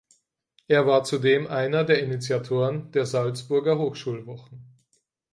[0.67, 4.63] Er war zudem einer der Initiatoren der Salzburger Hochschulwochen.